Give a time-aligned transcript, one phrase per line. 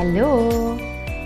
[0.00, 0.78] Hallo,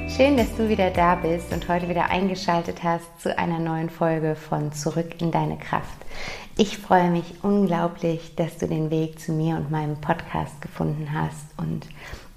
[0.09, 4.34] schön, dass du wieder da bist und heute wieder eingeschaltet hast zu einer neuen Folge
[4.34, 5.98] von Zurück in deine Kraft.
[6.56, 11.45] Ich freue mich unglaublich, dass du den Weg zu mir und meinem Podcast gefunden hast
[11.59, 11.87] und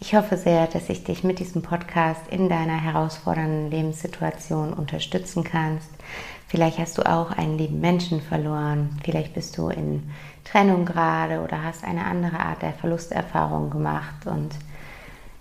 [0.01, 5.89] ich hoffe sehr, dass ich dich mit diesem Podcast in deiner herausfordernden Lebenssituation unterstützen kannst,
[6.47, 8.97] Vielleicht hast du auch einen lieben Menschen verloren.
[9.03, 10.03] Vielleicht bist du in
[10.43, 14.25] Trennung gerade oder hast eine andere Art der Verlusterfahrung gemacht.
[14.25, 14.53] Und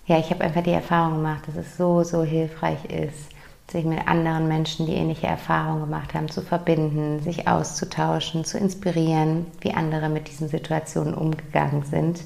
[0.07, 3.29] ja, ich habe einfach die Erfahrung gemacht, dass es so, so hilfreich ist,
[3.71, 9.47] sich mit anderen Menschen, die ähnliche Erfahrungen gemacht haben, zu verbinden, sich auszutauschen, zu inspirieren,
[9.61, 12.23] wie andere mit diesen Situationen umgegangen sind.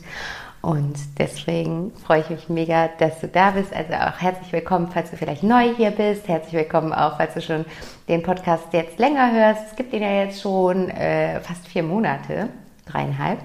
[0.62, 3.74] Und deswegen freue ich mich mega, dass du da bist.
[3.74, 6.28] Also auch herzlich willkommen, falls du vielleicht neu hier bist.
[6.28, 7.64] Herzlich willkommen auch, falls du schon
[8.10, 9.68] den Podcast jetzt länger hörst.
[9.68, 12.50] Es gibt ihn ja jetzt schon äh, fast vier Monate,
[12.86, 13.40] dreieinhalb.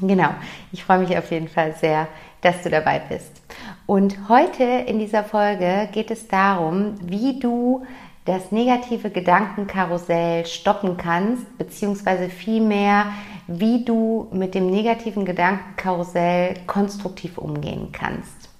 [0.00, 0.30] Genau,
[0.70, 2.06] ich freue mich auf jeden Fall sehr,
[2.42, 3.42] dass du dabei bist.
[3.86, 7.84] Und heute in dieser Folge geht es darum, wie du
[8.24, 13.06] das negative Gedankenkarussell stoppen kannst, beziehungsweise vielmehr,
[13.48, 18.50] wie du mit dem negativen Gedankenkarussell konstruktiv umgehen kannst.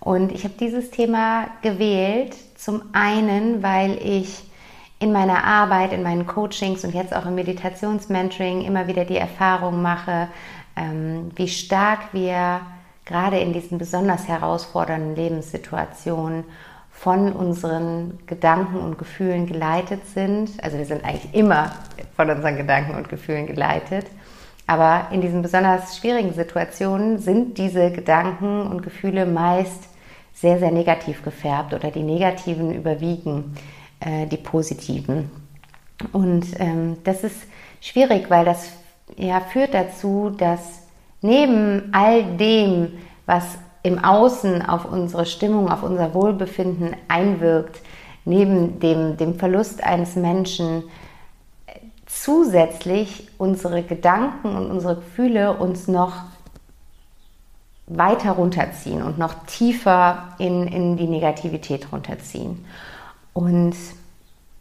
[0.00, 4.44] Und ich habe dieses Thema gewählt, zum einen, weil ich
[4.98, 9.82] in meiner Arbeit, in meinen Coachings und jetzt auch im Meditationsmentoring immer wieder die Erfahrung
[9.82, 10.28] mache,
[10.76, 12.60] ähm, wie stark wir
[13.04, 16.44] gerade in diesen besonders herausfordernden Lebenssituationen
[16.90, 20.50] von unseren Gedanken und Gefühlen geleitet sind.
[20.62, 21.72] Also wir sind eigentlich immer
[22.16, 24.06] von unseren Gedanken und Gefühlen geleitet.
[24.66, 29.88] Aber in diesen besonders schwierigen Situationen sind diese Gedanken und Gefühle meist
[30.32, 33.54] sehr, sehr negativ gefärbt oder die negativen überwiegen
[34.00, 35.30] äh, die positiven.
[36.12, 37.42] Und ähm, das ist
[37.80, 38.70] schwierig, weil das
[39.16, 40.83] ja führt dazu, dass
[41.24, 47.80] neben all dem, was im Außen auf unsere Stimmung, auf unser Wohlbefinden einwirkt,
[48.26, 50.84] neben dem, dem Verlust eines Menschen,
[52.04, 56.12] zusätzlich unsere Gedanken und unsere Gefühle uns noch
[57.86, 62.66] weiter runterziehen und noch tiefer in, in die Negativität runterziehen.
[63.32, 63.74] Und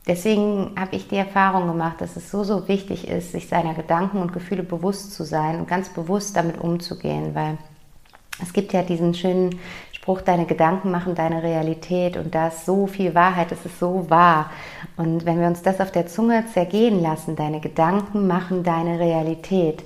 [0.08, 4.18] deswegen habe ich die Erfahrung gemacht, dass es so, so wichtig ist, sich seiner Gedanken
[4.18, 7.58] und Gefühle bewusst zu sein und ganz bewusst damit umzugehen, weil
[8.42, 9.60] es gibt ja diesen schönen
[9.92, 14.10] Spruch, deine Gedanken machen deine Realität und da ist so viel Wahrheit, es ist so
[14.10, 14.52] wahr.
[14.98, 19.84] Und wenn wir uns das auf der Zunge zergehen lassen, deine Gedanken machen deine Realität,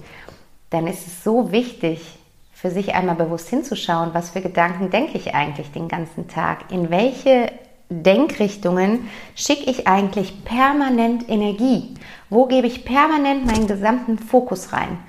[0.70, 2.18] dann ist es so wichtig,
[2.52, 6.90] für sich einmal bewusst hinzuschauen, was für Gedanken denke ich eigentlich den ganzen Tag, in
[6.90, 7.52] welche
[7.90, 11.94] Denkrichtungen schicke ich eigentlich permanent Energie,
[12.30, 15.00] wo gebe ich permanent meinen gesamten Fokus rein.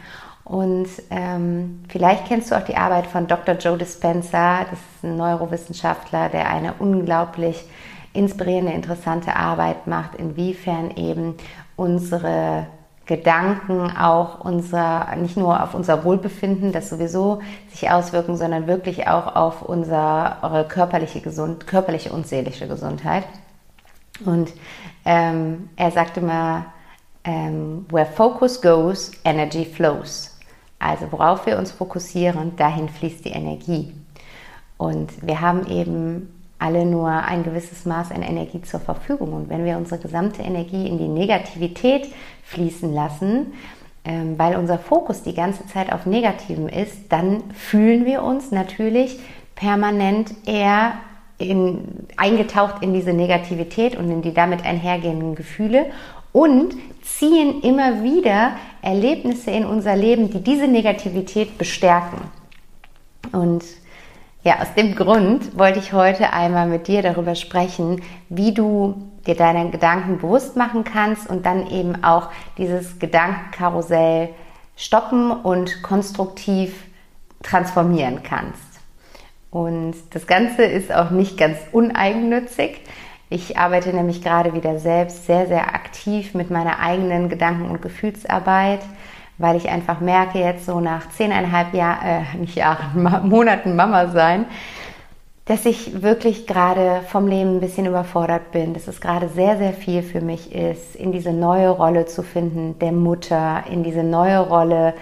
[0.45, 3.57] Und ähm, vielleicht kennst du auch die Arbeit von Dr.
[3.57, 4.61] Joe Dispenza.
[4.65, 7.65] Das ist ein Neurowissenschaftler, der eine unglaublich
[8.15, 11.35] inspirierende, interessante Arbeit macht, inwiefern eben
[11.77, 12.67] unsere
[13.09, 19.35] Gedanken auch unser, nicht nur auf unser Wohlbefinden, das sowieso sich auswirken, sondern wirklich auch
[19.35, 23.25] auf unsere körperliche, Gesund, körperliche und seelische Gesundheit.
[24.27, 24.53] Und
[25.07, 26.67] ähm, er sagte mal,
[27.25, 30.39] ähm, where focus goes, energy flows.
[30.79, 33.95] Also worauf wir uns fokussieren, dahin fließt die Energie.
[34.77, 36.29] Und wir haben eben
[36.59, 39.33] alle nur ein gewisses Maß an Energie zur Verfügung.
[39.33, 42.09] Und wenn wir unsere gesamte Energie in die Negativität
[42.49, 43.53] fließen lassen,
[44.05, 49.19] ähm, weil unser Fokus die ganze Zeit auf Negativen ist, dann fühlen wir uns natürlich
[49.55, 50.95] permanent eher
[51.39, 55.87] in, eingetaucht in diese Negativität und in die damit einhergehenden Gefühle
[56.33, 58.53] und ziehen immer wieder
[58.83, 62.19] Erlebnisse in unser Leben, die diese Negativität bestärken.
[63.33, 63.65] Und
[64.45, 69.35] Ja, aus dem Grund wollte ich heute einmal mit dir darüber sprechen, wie du dir
[69.35, 74.31] deine Gedanken bewusst machen kannst und dann eben auch dieses Gedankenkarussell
[74.77, 76.85] stoppen und konstruktiv
[77.43, 78.63] transformieren kannst.
[79.51, 82.81] Und das Ganze ist auch nicht ganz uneigennützig.
[83.31, 88.81] Ich arbeite nämlich gerade wieder selbst sehr, sehr aktiv mit meiner eigenen Gedanken- und Gefühlsarbeit,
[89.39, 94.47] weil ich einfach merke, jetzt so nach zehneinhalb Jahren, äh, nicht Jahren, Monaten Mama sein,
[95.47, 99.73] dass ich wirklich gerade vom Leben ein bisschen überfordert bin, dass es gerade sehr, sehr
[99.73, 104.41] viel für mich ist, in diese neue Rolle zu finden, der Mutter, in diese neue
[104.41, 104.93] Rolle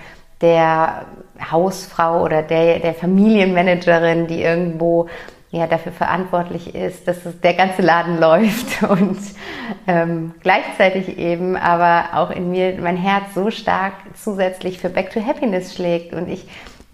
[0.41, 1.07] der
[1.51, 5.09] Hausfrau oder der, der Familienmanagerin, die irgendwo
[5.51, 9.19] ja, dafür verantwortlich ist, dass der ganze Laden läuft und
[9.87, 15.25] ähm, gleichzeitig eben aber auch in mir mein Herz so stark zusätzlich für Back to
[15.25, 16.47] Happiness schlägt und ich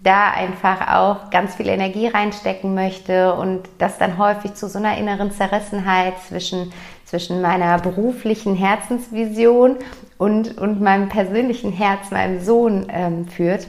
[0.03, 4.97] da einfach auch ganz viel Energie reinstecken möchte und das dann häufig zu so einer
[4.97, 6.73] inneren Zerrissenheit zwischen,
[7.05, 9.77] zwischen meiner beruflichen Herzensvision
[10.17, 13.67] und, und meinem persönlichen Herz, meinem Sohn ähm, führt.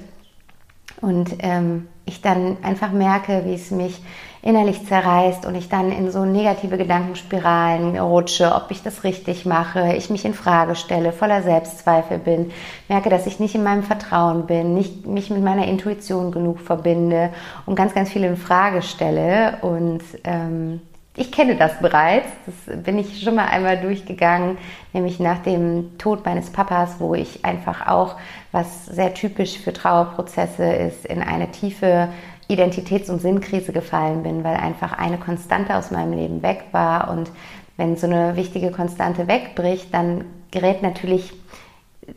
[1.00, 4.02] Und ähm, ich dann einfach merke, wie es mich
[4.44, 9.94] innerlich zerreißt und ich dann in so negative Gedankenspiralen rutsche, ob ich das richtig mache,
[9.96, 12.52] ich mich in Frage stelle, voller Selbstzweifel bin,
[12.86, 17.30] merke, dass ich nicht in meinem Vertrauen bin, nicht mich mit meiner Intuition genug verbinde
[17.64, 20.82] und ganz, ganz viel in Frage stelle und ähm,
[21.16, 22.26] ich kenne das bereits.
[22.44, 24.58] Das bin ich schon mal einmal durchgegangen,
[24.92, 28.16] nämlich nach dem Tod meines Papas, wo ich einfach auch,
[28.50, 32.08] was sehr typisch für Trauerprozesse ist, in eine tiefe
[32.54, 37.10] Identitäts- und Sinnkrise gefallen bin, weil einfach eine Konstante aus meinem Leben weg war.
[37.10, 37.30] Und
[37.76, 41.32] wenn so eine wichtige Konstante wegbricht, dann gerät natürlich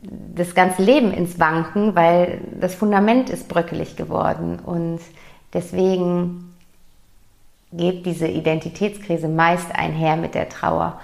[0.01, 4.59] das ganze Leben ins Wanken, weil das Fundament ist bröckelig geworden.
[4.59, 4.99] Und
[5.53, 6.53] deswegen
[7.71, 10.99] geht diese Identitätskrise meist einher mit der Trauer.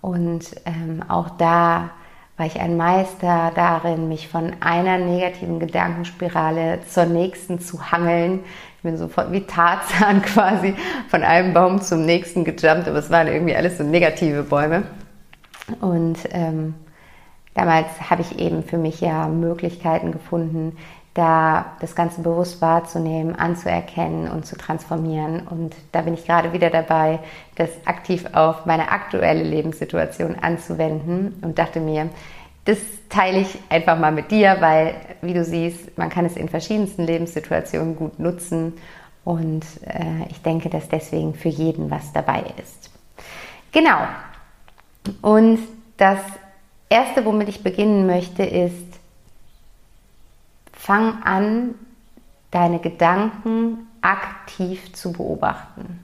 [0.00, 1.90] Und ähm, auch da
[2.38, 8.40] war ich ein Meister darin, mich von einer negativen Gedankenspirale zur nächsten zu hangeln,
[8.78, 10.72] ich bin sofort wie Tarzan quasi
[11.08, 14.84] von einem Baum zum nächsten gejumpt, aber es waren irgendwie alles so negative Bäume.
[15.80, 16.74] Und ähm,
[17.54, 20.76] damals habe ich eben für mich ja Möglichkeiten gefunden,
[21.18, 25.48] da das Ganze bewusst wahrzunehmen, anzuerkennen und zu transformieren.
[25.48, 27.18] Und da bin ich gerade wieder dabei,
[27.56, 32.08] das aktiv auf meine aktuelle Lebenssituation anzuwenden und dachte mir,
[32.66, 32.78] das
[33.08, 37.02] teile ich einfach mal mit dir, weil, wie du siehst, man kann es in verschiedensten
[37.02, 38.74] Lebenssituationen gut nutzen
[39.24, 42.90] und äh, ich denke, dass deswegen für jeden was dabei ist.
[43.72, 43.98] Genau.
[45.20, 45.58] Und
[45.96, 46.20] das
[46.88, 48.87] Erste, womit ich beginnen möchte, ist,
[50.88, 51.74] fang an,
[52.50, 56.00] deine Gedanken aktiv zu beobachten.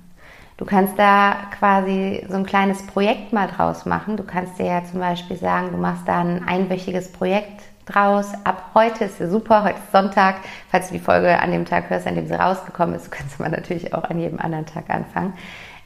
[0.58, 4.18] Du kannst da quasi so ein kleines Projekt mal draus machen.
[4.18, 8.32] Du kannst dir ja zum Beispiel sagen, du machst da ein einwöchiges Projekt draus.
[8.44, 10.36] Ab heute ist ja super, heute ist Sonntag.
[10.70, 13.42] Falls du die Folge an dem Tag hörst, an dem sie rausgekommen ist, kannst du
[13.42, 15.32] man natürlich auch an jedem anderen Tag anfangen.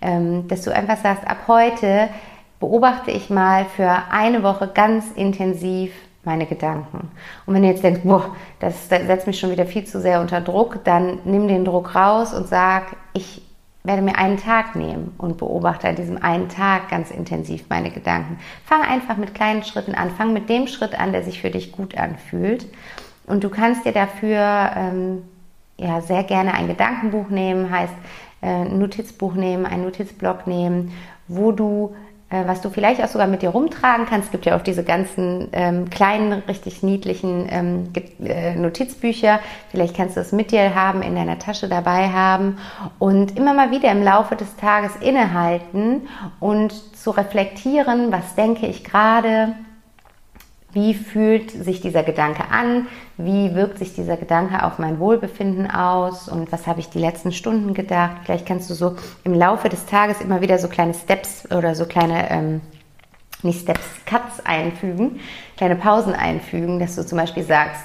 [0.00, 2.08] Ähm, dass du einfach sagst, ab heute
[2.58, 5.92] beobachte ich mal für eine Woche ganz intensiv
[6.24, 7.10] meine Gedanken.
[7.46, 10.40] Und wenn du jetzt denkst, boah, das setzt mich schon wieder viel zu sehr unter
[10.40, 13.42] Druck, dann nimm den Druck raus und sag, ich
[13.84, 18.38] werde mir einen Tag nehmen und beobachte an diesem einen Tag ganz intensiv meine Gedanken.
[18.64, 20.10] Fang einfach mit kleinen Schritten an.
[20.10, 22.66] Fang mit dem Schritt an, der sich für dich gut anfühlt.
[23.26, 25.22] Und du kannst dir dafür ähm,
[25.78, 27.94] ja, sehr gerne ein Gedankenbuch nehmen, heißt
[28.42, 30.92] äh, ein Notizbuch nehmen, ein Notizblock nehmen,
[31.28, 31.94] wo du
[32.30, 34.26] was du vielleicht auch sogar mit dir rumtragen kannst.
[34.26, 37.92] Es gibt ja auch diese ganzen ähm, kleinen, richtig niedlichen ähm,
[38.22, 39.40] äh, Notizbücher.
[39.70, 42.58] Vielleicht kannst du es mit dir haben, in deiner Tasche dabei haben
[42.98, 46.08] und immer mal wieder im Laufe des Tages innehalten
[46.38, 49.54] und zu reflektieren, was denke ich gerade,
[50.78, 52.86] wie fühlt sich dieser Gedanke an?
[53.16, 56.28] Wie wirkt sich dieser Gedanke auf mein Wohlbefinden aus?
[56.28, 58.18] Und was habe ich die letzten Stunden gedacht?
[58.22, 58.94] Vielleicht kannst du so
[59.24, 62.60] im Laufe des Tages immer wieder so kleine Steps oder so kleine, ähm,
[63.42, 65.18] nicht Steps, Cuts einfügen,
[65.56, 67.82] kleine Pausen einfügen, dass du zum Beispiel sagst,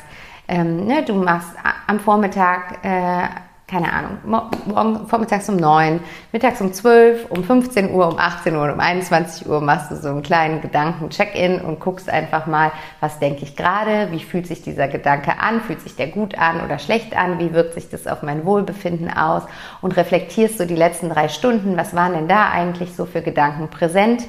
[0.48, 1.50] ähm, ne, du machst
[1.88, 3.28] am Vormittag äh,
[3.74, 6.00] keine Ahnung, morgen vormittags um 9,
[6.32, 10.10] mittags um 12, um 15 Uhr, um 18 Uhr um 21 Uhr machst du so
[10.10, 14.88] einen kleinen Gedanken-Check-In und guckst einfach mal, was denke ich gerade, wie fühlt sich dieser
[14.88, 18.22] Gedanke an, fühlt sich der gut an oder schlecht an, wie wirkt sich das auf
[18.22, 19.42] mein Wohlbefinden aus
[19.82, 23.70] und reflektierst du die letzten drei Stunden, was waren denn da eigentlich so für Gedanken
[23.70, 24.22] präsent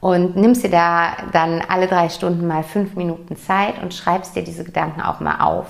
[0.00, 4.44] und nimmst dir da dann alle drei Stunden mal fünf Minuten Zeit und schreibst dir
[4.44, 5.66] diese Gedanken auch mal auf.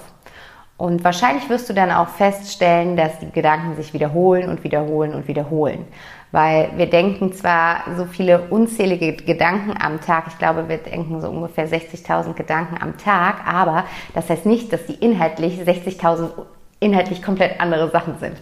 [0.79, 5.27] Und wahrscheinlich wirst du dann auch feststellen, dass die Gedanken sich wiederholen und wiederholen und
[5.27, 5.85] wiederholen.
[6.31, 11.29] Weil wir denken zwar so viele unzählige Gedanken am Tag, ich glaube, wir denken so
[11.31, 16.31] ungefähr 60.000 Gedanken am Tag, aber das heißt nicht, dass die inhaltlich 60.000
[16.79, 18.37] inhaltlich komplett andere Sachen sind,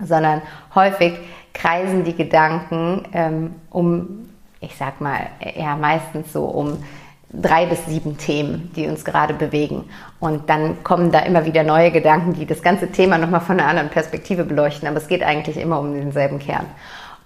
[0.00, 0.42] sondern
[0.76, 1.14] häufig
[1.54, 4.28] kreisen die Gedanken ähm, um,
[4.60, 6.84] ich sag mal, eher meistens so um
[7.30, 9.84] drei bis sieben Themen, die uns gerade bewegen.
[10.18, 13.68] Und dann kommen da immer wieder neue Gedanken, die das ganze Thema nochmal von einer
[13.68, 14.88] anderen Perspektive beleuchten.
[14.88, 16.66] Aber es geht eigentlich immer um denselben Kern.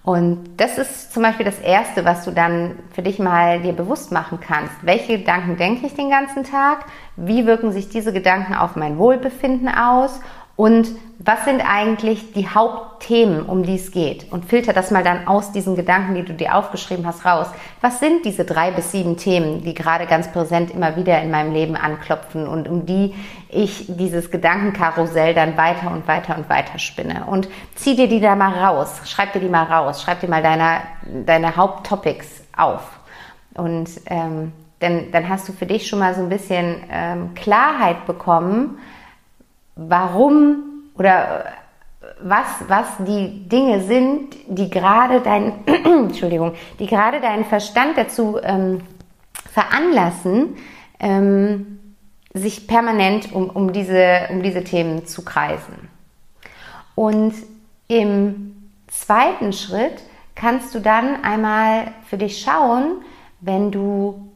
[0.05, 4.11] Und das ist zum Beispiel das Erste, was du dann für dich mal dir bewusst
[4.11, 4.75] machen kannst.
[4.83, 6.87] Welche Gedanken denke ich den ganzen Tag?
[7.15, 10.21] Wie wirken sich diese Gedanken auf mein Wohlbefinden aus?
[10.55, 14.31] Und was sind eigentlich die Hauptthemen, um die es geht?
[14.31, 17.47] Und filter das mal dann aus diesen Gedanken, die du dir aufgeschrieben hast, raus.
[17.81, 21.53] Was sind diese drei bis sieben Themen, die gerade ganz präsent immer wieder in meinem
[21.53, 23.15] Leben anklopfen und um die
[23.49, 27.25] ich dieses Gedankenkarussell dann weiter und weiter und weiter spinne?
[27.27, 29.01] Und zieh dir die da mal raus.
[29.05, 30.03] Schreib dir die mal raus.
[30.03, 30.83] Schreib dir mal deine,
[31.25, 32.83] deine Haupttopics auf.
[33.55, 38.05] Und ähm, denn, dann hast du für dich schon mal so ein bisschen ähm, Klarheit
[38.07, 38.79] bekommen,
[39.77, 40.63] warum
[40.97, 41.45] oder
[42.21, 48.81] was, was die Dinge sind, die gerade dein, Entschuldigung, die gerade deinen Verstand dazu ähm,
[49.51, 50.57] veranlassen,
[50.99, 51.79] ähm,
[52.35, 55.89] sich permanent um, um, diese, um diese Themen zu kreisen.
[56.95, 57.35] Und
[57.89, 60.03] im zweiten Schritt
[60.35, 63.03] kannst du dann einmal für dich schauen,
[63.41, 64.32] wenn du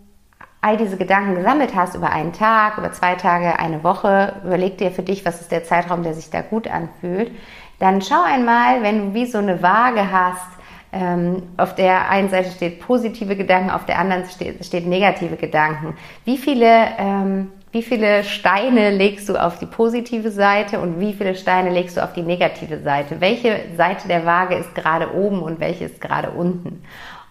[0.60, 4.90] all diese Gedanken gesammelt hast über einen Tag, über zwei Tage, eine Woche, überleg dir
[4.90, 7.30] für dich, was ist der Zeitraum, der sich da gut anfühlt,
[7.78, 10.56] dann schau einmal, wenn du wie so eine Waage hast,
[10.92, 15.94] ähm, auf der einen Seite steht positive Gedanken, auf der anderen steht, steht negative Gedanken.
[16.25, 21.34] Wie viele, ähm, wie viele Steine legst du auf die positive Seite und wie viele
[21.34, 23.20] Steine legst du auf die negative Seite?
[23.20, 26.82] Welche Seite der Waage ist gerade oben und welche ist gerade unten?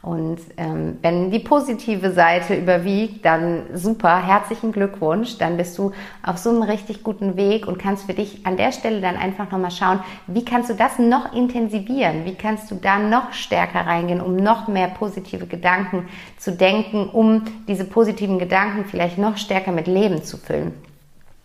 [0.05, 5.39] Und ähm, wenn die positive Seite überwiegt, dann super, herzlichen Glückwunsch.
[5.39, 8.71] Dann bist du auf so einem richtig guten Weg und kannst für dich an der
[8.71, 12.23] Stelle dann einfach nochmal schauen, wie kannst du das noch intensivieren?
[12.23, 16.07] Wie kannst du da noch stärker reingehen, um noch mehr positive Gedanken
[16.37, 20.71] zu denken, um diese positiven Gedanken vielleicht noch stärker mit Leben zu füllen?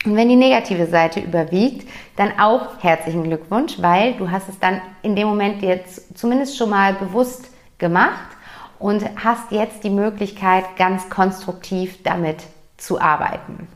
[0.05, 4.83] Und wenn die negative Seite überwiegt, dann auch herzlichen Glückwunsch, weil du hast es dann
[5.00, 7.47] in dem Moment jetzt zumindest schon mal bewusst
[7.79, 8.37] gemacht
[8.80, 12.38] und hast jetzt die Möglichkeit, ganz konstruktiv damit
[12.76, 13.68] zu arbeiten.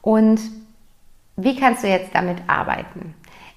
[0.00, 0.40] Und
[1.36, 3.14] wie kannst du jetzt damit arbeiten?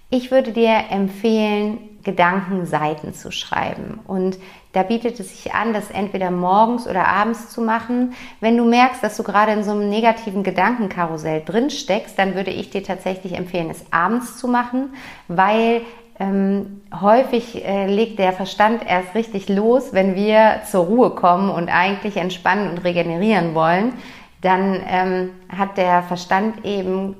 [0.09, 3.99] Ich würde dir empfehlen, Gedankenseiten zu schreiben.
[4.05, 4.37] Und
[4.73, 8.13] da bietet es sich an, das entweder morgens oder abends zu machen.
[8.41, 12.51] Wenn du merkst, dass du gerade in so einem negativen Gedankenkarussell drin steckst, dann würde
[12.51, 14.93] ich dir tatsächlich empfehlen, es abends zu machen,
[15.27, 15.81] weil
[16.19, 21.69] ähm, häufig äh, legt der Verstand erst richtig los, wenn wir zur Ruhe kommen und
[21.69, 23.93] eigentlich entspannen und regenerieren wollen.
[24.41, 27.15] Dann ähm, hat der Verstand eben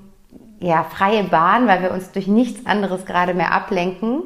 [0.59, 4.23] ja freie Bahn, weil wir uns durch nichts anderes gerade mehr ablenken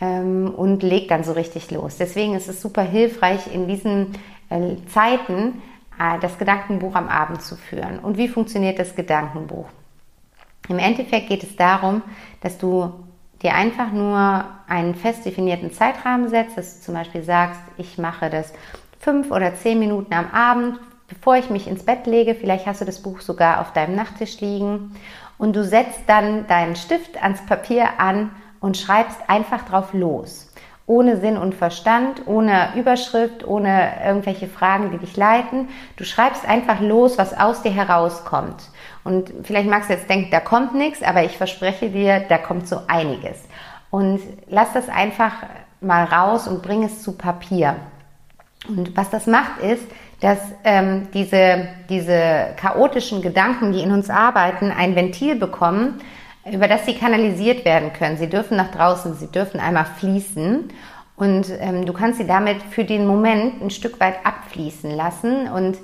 [0.00, 1.96] ähm, und legt dann so richtig los.
[1.96, 4.14] Deswegen ist es super hilfreich in diesen
[4.50, 5.62] äh, Zeiten
[5.98, 7.98] äh, das Gedankenbuch am Abend zu führen.
[7.98, 9.68] Und wie funktioniert das Gedankenbuch?
[10.68, 12.02] Im Endeffekt geht es darum,
[12.40, 12.92] dass du
[13.42, 18.30] dir einfach nur einen fest definierten Zeitrahmen setzt, dass du zum Beispiel sagst, ich mache
[18.30, 18.52] das
[19.00, 22.34] fünf oder zehn Minuten am Abend, bevor ich mich ins Bett lege.
[22.34, 24.94] Vielleicht hast du das Buch sogar auf deinem Nachttisch liegen
[25.38, 28.30] und du setzt dann deinen Stift ans Papier an
[28.60, 30.48] und schreibst einfach drauf los.
[30.86, 35.68] Ohne Sinn und Verstand, ohne Überschrift, ohne irgendwelche Fragen, die dich leiten.
[35.96, 38.62] Du schreibst einfach los, was aus dir herauskommt.
[39.04, 42.68] Und vielleicht magst du jetzt denken, da kommt nichts, aber ich verspreche dir, da kommt
[42.68, 43.38] so einiges.
[43.90, 45.32] Und lass das einfach
[45.80, 47.76] mal raus und bring es zu Papier.
[48.68, 49.84] Und was das macht, ist,
[50.20, 56.00] dass ähm, diese, diese chaotischen Gedanken, die in uns arbeiten, ein Ventil bekommen,
[56.50, 58.16] über das sie kanalisiert werden können.
[58.16, 60.70] Sie dürfen nach draußen, sie dürfen einmal fließen.
[61.16, 65.78] Und ähm, du kannst sie damit für den Moment ein Stück weit abfließen lassen und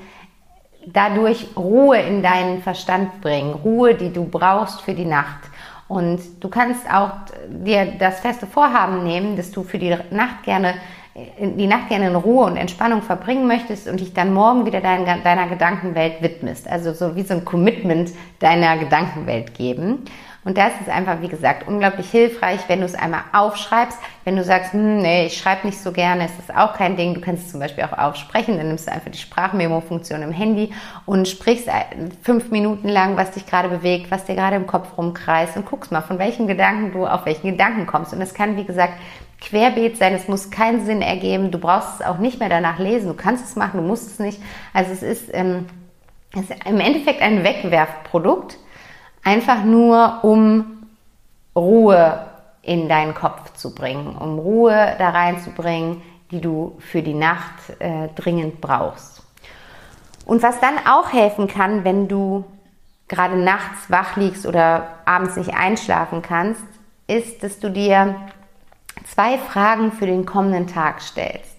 [0.86, 5.40] dadurch Ruhe in deinen Verstand bringen, Ruhe, die du brauchst für die Nacht.
[5.86, 7.10] Und du kannst auch
[7.48, 10.74] dir das feste Vorhaben nehmen, dass du für die Nacht gerne
[11.40, 15.04] die Nacht gerne in Ruhe und Entspannung verbringen möchtest und dich dann morgen wieder dein,
[15.04, 16.68] deiner Gedankenwelt widmest.
[16.68, 20.04] Also so wie so ein Commitment deiner Gedankenwelt geben.
[20.48, 23.98] Und das ist einfach, wie gesagt, unglaublich hilfreich, wenn du es einmal aufschreibst.
[24.24, 27.12] Wenn du sagst, hm, nee, ich schreibe nicht so gerne, ist das auch kein Ding.
[27.12, 28.56] Du kannst es zum Beispiel auch aufsprechen.
[28.56, 30.72] Dann nimmst du einfach die Sprachmemo-Funktion im Handy
[31.04, 31.68] und sprichst
[32.22, 35.92] fünf Minuten lang, was dich gerade bewegt, was dir gerade im Kopf rumkreist und guckst
[35.92, 38.14] mal, von welchen Gedanken du auf welchen Gedanken kommst.
[38.14, 38.94] Und es kann, wie gesagt,
[39.42, 43.08] querbeet sein, es muss keinen Sinn ergeben, du brauchst es auch nicht mehr danach lesen,
[43.08, 44.40] du kannst es machen, du musst es nicht.
[44.72, 45.66] Also es ist, ähm,
[46.32, 48.56] es ist im Endeffekt ein Wegwerfprodukt,
[49.28, 50.86] einfach nur um
[51.54, 52.24] Ruhe
[52.62, 58.08] in deinen Kopf zu bringen, um Ruhe da reinzubringen, die du für die Nacht äh,
[58.14, 59.22] dringend brauchst.
[60.24, 62.44] Und was dann auch helfen kann, wenn du
[63.06, 66.64] gerade nachts wach liegst oder abends nicht einschlafen kannst,
[67.06, 68.14] ist, dass du dir
[69.04, 71.56] zwei Fragen für den kommenden Tag stellst.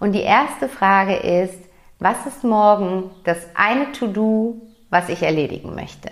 [0.00, 1.58] Und die erste Frage ist,
[1.98, 4.56] was ist morgen das eine To-Do,
[4.88, 6.10] was ich erledigen möchte?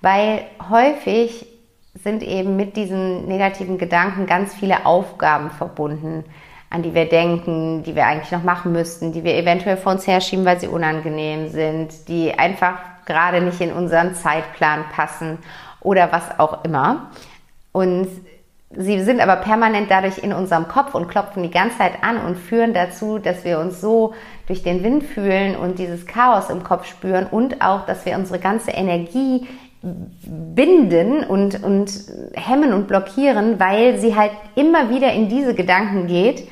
[0.00, 1.46] Weil häufig
[1.94, 6.24] sind eben mit diesen negativen Gedanken ganz viele Aufgaben verbunden,
[6.70, 10.06] an die wir denken, die wir eigentlich noch machen müssten, die wir eventuell vor uns
[10.06, 15.38] herschieben, weil sie unangenehm sind, die einfach gerade nicht in unseren Zeitplan passen
[15.80, 17.10] oder was auch immer.
[17.72, 18.08] Und
[18.70, 22.36] sie sind aber permanent dadurch in unserem Kopf und klopfen die ganze Zeit an und
[22.36, 24.14] führen dazu, dass wir uns so
[24.46, 28.38] durch den Wind fühlen und dieses Chaos im Kopf spüren und auch, dass wir unsere
[28.38, 29.46] ganze Energie
[29.82, 31.90] binden und, und
[32.34, 36.48] hemmen und blockieren, weil sie halt immer wieder in diese Gedanken geht,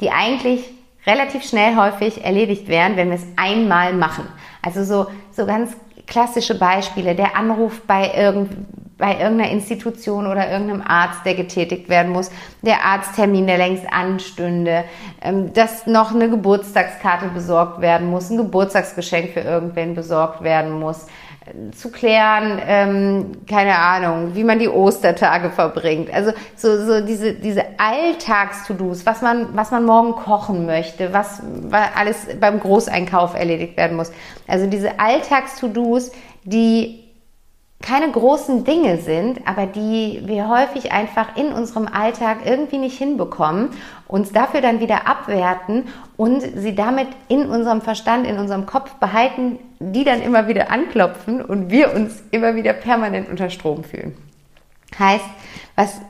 [0.00, 0.70] die eigentlich
[1.06, 4.24] relativ schnell häufig erledigt werden, wenn wir es einmal machen.
[4.62, 8.50] Also so, so ganz klassische Beispiele, der Anruf bei, irgend,
[8.98, 12.30] bei irgendeiner Institution oder irgendeinem Arzt, der getätigt werden muss,
[12.62, 14.84] der Arzttermin, der längst anstünde,
[15.22, 21.06] ähm, dass noch eine Geburtstagskarte besorgt werden muss, ein Geburtstagsgeschenk für irgendwen besorgt werden muss,
[21.76, 26.12] zu klären, ähm, keine Ahnung, wie man die Ostertage verbringt.
[26.12, 31.88] Also so, so diese, diese Alltags-To-Dos, was man, was man morgen kochen möchte, was, was
[31.94, 34.12] alles beim Großeinkauf erledigt werden muss.
[34.46, 36.12] Also diese Alltags-To-Dos,
[36.44, 37.09] die
[37.82, 43.70] keine großen Dinge sind, aber die wir häufig einfach in unserem Alltag irgendwie nicht hinbekommen,
[44.06, 45.88] uns dafür dann wieder abwerten
[46.18, 51.42] und sie damit in unserem Verstand, in unserem Kopf behalten, die dann immer wieder anklopfen
[51.42, 54.14] und wir uns immer wieder permanent unter Strom fühlen.
[54.98, 55.24] Heißt,
[55.74, 56.00] was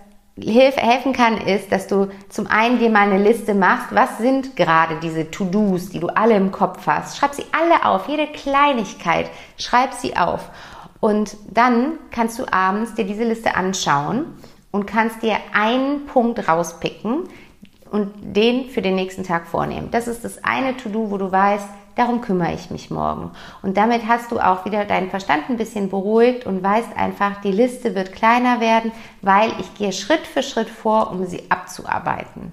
[0.45, 4.97] helfen kann, ist, dass du zum einen dir mal eine Liste machst, was sind gerade
[5.01, 7.19] diese To-Dos, die du alle im Kopf hast.
[7.19, 10.51] Schreib sie alle auf, jede Kleinigkeit, schreib sie auf
[11.01, 14.27] und dann kannst du abends dir diese Liste anschauen
[14.71, 17.25] und kannst dir einen Punkt rauspicken
[17.91, 19.89] und den für den nächsten Tag vornehmen.
[19.91, 23.33] Das ist das eine To-Do, wo du weißt, darum kümmere ich mich morgen.
[23.63, 27.53] Und damit hast du auch wieder deinen Verstand ein bisschen beruhigt und weißt einfach, die
[27.53, 32.53] Liste wird kleiner werden, weil ich gehe Schritt für Schritt vor, um sie abzuarbeiten.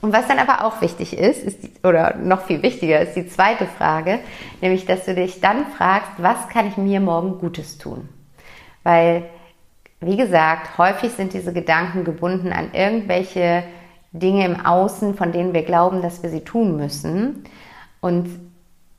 [0.00, 3.26] Und was dann aber auch wichtig ist, ist die, oder noch viel wichtiger ist die
[3.26, 4.20] zweite Frage,
[4.60, 8.08] nämlich dass du dich dann fragst, was kann ich mir morgen Gutes tun?
[8.82, 9.24] Weil,
[10.00, 13.64] wie gesagt, häufig sind diese Gedanken gebunden an irgendwelche
[14.12, 17.44] Dinge im Außen, von denen wir glauben, dass wir sie tun müssen.
[18.00, 18.28] Und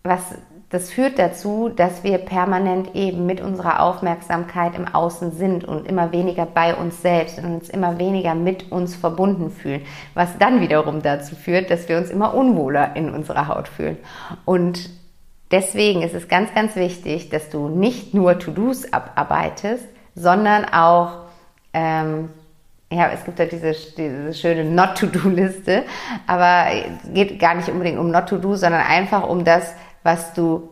[0.04, 0.36] was
[0.72, 6.14] das führt dazu, dass wir permanent eben mit unserer Aufmerksamkeit im Außen sind und immer
[6.14, 9.82] weniger bei uns selbst und uns immer weniger mit uns verbunden fühlen,
[10.14, 13.98] was dann wiederum dazu führt, dass wir uns immer unwohler in unserer Haut fühlen.
[14.46, 14.90] Und
[15.52, 19.84] deswegen ist es ganz, ganz wichtig, dass du nicht nur To-Dos abarbeitest,
[20.16, 21.26] sondern auch
[21.74, 22.30] ähm,
[22.94, 25.84] ja, es gibt ja diese, diese schöne Not-to-Do-Liste,
[26.28, 30.70] aber es geht gar nicht unbedingt um Not-to-Do, sondern einfach um das, was du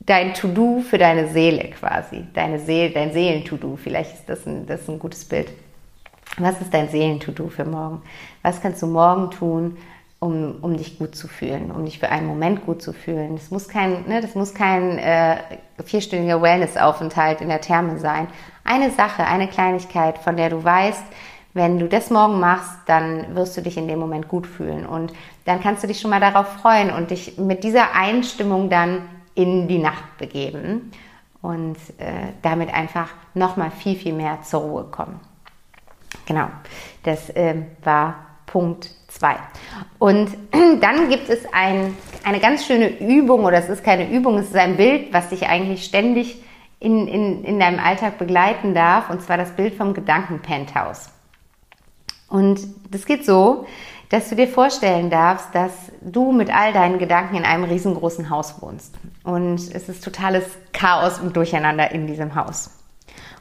[0.00, 3.76] dein To-Do für deine Seele quasi, deine Seele, dein Seelen-To-Do.
[3.76, 5.48] Vielleicht ist das ein, das ist ein gutes Bild.
[6.38, 8.02] Was ist dein Seelen-To-Do für morgen?
[8.42, 9.76] Was kannst du morgen tun,
[10.18, 13.36] um, um dich gut zu fühlen, um dich für einen Moment gut zu fühlen?
[13.36, 15.36] Das muss kein, ne, das muss kein äh,
[15.84, 18.28] vierstündiger Wellness-Aufenthalt in der Therme sein.
[18.64, 21.04] Eine Sache, eine Kleinigkeit, von der du weißt,
[21.54, 25.12] wenn du das morgen machst, dann wirst du dich in dem Moment gut fühlen und
[25.44, 29.02] dann kannst du dich schon mal darauf freuen und dich mit dieser Einstimmung dann
[29.34, 30.90] in die Nacht begeben
[31.40, 35.20] und äh, damit einfach nochmal viel, viel mehr zur Ruhe kommen.
[36.26, 36.48] Genau,
[37.04, 39.36] das äh, war Punkt 2.
[39.98, 40.30] Und
[40.80, 44.56] dann gibt es ein, eine ganz schöne Übung, oder es ist keine Übung, es ist
[44.56, 46.42] ein Bild, was dich eigentlich ständig
[46.80, 51.13] in, in, in deinem Alltag begleiten darf, und zwar das Bild vom Gedankenpenthouse.
[52.28, 52.60] Und
[52.90, 53.66] das geht so,
[54.10, 58.60] dass du dir vorstellen darfst, dass du mit all deinen Gedanken in einem riesengroßen Haus
[58.60, 58.94] wohnst.
[59.24, 62.70] Und es ist totales Chaos und Durcheinander in diesem Haus.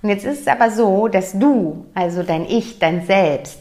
[0.02, 3.60] Und jetzt ist es aber so, dass du, also dein Ich, dein Selbst,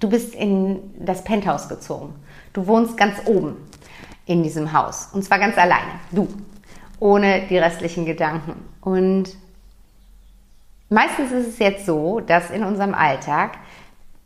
[0.00, 2.14] du bist in das Penthouse gezogen.
[2.52, 3.56] Du wohnst ganz oben
[4.26, 5.08] in diesem Haus.
[5.12, 6.00] Und zwar ganz alleine.
[6.10, 6.28] Du.
[6.98, 8.54] Ohne die restlichen Gedanken.
[8.80, 9.36] Und
[10.88, 13.58] meistens ist es jetzt so, dass in unserem Alltag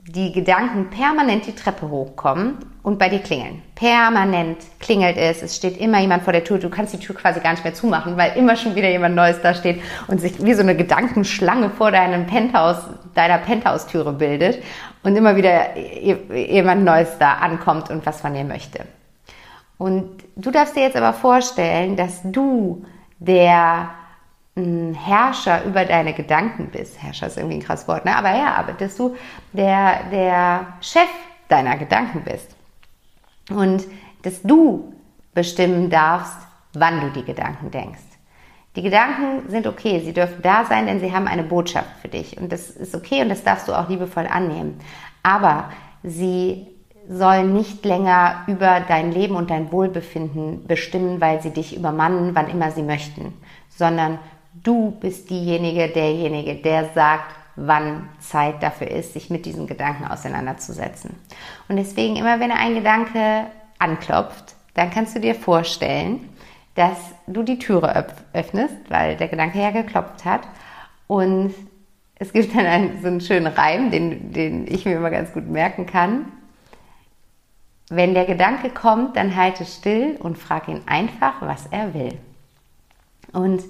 [0.08, 3.60] die Gedanken permanent die Treppe hochkommen und bei dir klingeln.
[3.74, 7.40] Permanent klingelt es, es steht immer jemand vor der Tür, du kannst die Tür quasi
[7.40, 10.54] gar nicht mehr zumachen, weil immer schon wieder jemand Neues da steht und sich wie
[10.54, 14.62] so eine Gedankenschlange vor deinem Penthouse, deiner Penthouse-Türe bildet
[15.02, 18.84] und immer wieder jemand Neues da ankommt und was von dir möchte.
[19.78, 22.84] Und du darfst dir jetzt aber vorstellen, dass du
[23.18, 23.90] der
[24.56, 27.02] Herrscher über deine Gedanken bist.
[27.02, 28.16] Herrscher ist irgendwie ein krasses Wort, ne?
[28.16, 29.14] aber ja, aber dass du
[29.52, 31.10] der, der Chef
[31.48, 32.56] deiner Gedanken bist.
[33.50, 33.84] Und
[34.22, 34.94] dass du
[35.34, 36.38] bestimmen darfst,
[36.72, 38.00] wann du die Gedanken denkst.
[38.76, 42.38] Die Gedanken sind okay, sie dürfen da sein, denn sie haben eine Botschaft für dich.
[42.38, 44.80] Und das ist okay und das darfst du auch liebevoll annehmen.
[45.22, 45.70] Aber
[46.02, 46.66] sie
[47.08, 52.48] sollen nicht länger über dein Leben und dein Wohlbefinden bestimmen, weil sie dich übermannen, wann
[52.48, 53.34] immer sie möchten,
[53.68, 54.18] sondern
[54.62, 61.16] Du bist diejenige, derjenige, der sagt, wann Zeit dafür ist, sich mit diesen Gedanken auseinanderzusetzen.
[61.68, 63.46] Und deswegen immer, wenn ein Gedanke
[63.78, 66.28] anklopft, dann kannst du dir vorstellen,
[66.74, 70.42] dass du die Türe öffnest, weil der Gedanke ja geklopft hat.
[71.06, 71.54] Und
[72.18, 75.48] es gibt dann einen, so einen schönen Reim, den, den ich mir immer ganz gut
[75.48, 76.32] merken kann.
[77.88, 82.18] Wenn der Gedanke kommt, dann halte still und frag ihn einfach, was er will.
[83.32, 83.62] Und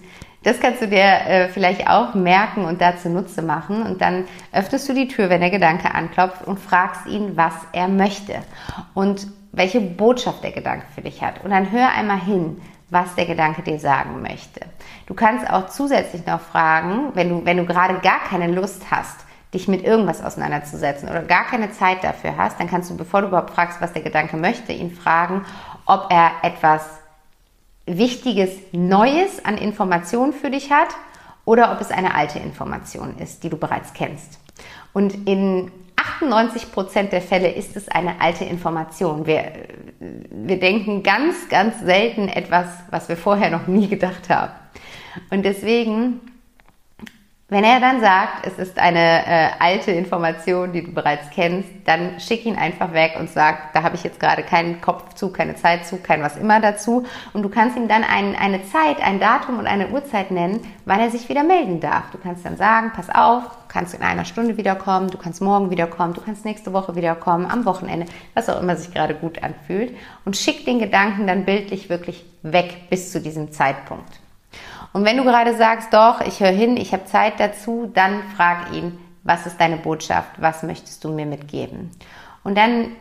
[0.47, 3.83] das kannst du dir äh, vielleicht auch merken und dazu Nutze machen.
[3.83, 7.89] Und dann öffnest du die Tür, wenn der Gedanke anklopft und fragst ihn, was er
[7.89, 8.37] möchte
[8.95, 11.43] und welche Botschaft der Gedanke für dich hat.
[11.43, 14.61] Und dann hör einmal hin, was der Gedanke dir sagen möchte.
[15.07, 19.27] Du kannst auch zusätzlich noch fragen, wenn du, wenn du gerade gar keine Lust hast,
[19.53, 23.29] dich mit irgendwas auseinanderzusetzen oder gar keine Zeit dafür hast, dann kannst du, bevor du
[23.29, 25.45] überhaupt fragst, was der Gedanke möchte, ihn fragen,
[25.87, 27.01] ob er etwas
[27.87, 30.89] Wichtiges Neues an Informationen für dich hat
[31.45, 34.39] oder ob es eine alte Information ist, die du bereits kennst.
[34.93, 39.27] Und in 98 Prozent der Fälle ist es eine alte Information.
[39.27, 39.53] Wir,
[39.99, 44.53] wir denken ganz, ganz selten etwas, was wir vorher noch nie gedacht haben.
[45.31, 46.21] Und deswegen
[47.49, 52.19] wenn er dann sagt, es ist eine äh, alte Information, die du bereits kennst, dann
[52.19, 55.55] schick ihn einfach weg und sag, da habe ich jetzt gerade keinen Kopf zu, keine
[55.55, 57.07] Zeit zu, kein was immer dazu.
[57.35, 60.99] Und du kannst ihm dann ein, eine Zeit, ein Datum und eine Uhrzeit nennen, wann
[60.99, 62.11] er sich wieder melden darf.
[62.11, 65.71] Du kannst dann sagen, pass auf, du kannst in einer Stunde wiederkommen, du kannst morgen
[65.71, 69.95] wiederkommen, du kannst nächste Woche wiederkommen, am Wochenende, was auch immer sich gerade gut anfühlt.
[70.25, 74.26] Und schick den Gedanken dann bildlich wirklich weg bis zu diesem Zeitpunkt.
[74.93, 78.73] Und wenn du gerade sagst, doch, ich höre hin, ich habe Zeit dazu, dann frag
[78.73, 81.91] ihn, was ist deine Botschaft, was möchtest du mir mitgeben?
[82.45, 82.93] Und dann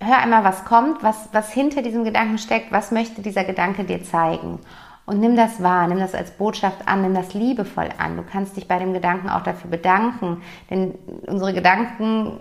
[0.00, 4.04] hör einmal, was kommt, was, was hinter diesem Gedanken steckt, was möchte dieser Gedanke dir
[4.04, 4.58] zeigen.
[5.04, 8.16] Und nimm das wahr, nimm das als Botschaft an, nimm das liebevoll an.
[8.16, 10.94] Du kannst dich bei dem Gedanken auch dafür bedanken, denn
[11.26, 12.38] unsere Gedanken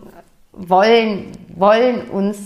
[0.51, 2.37] wollen, wollen uns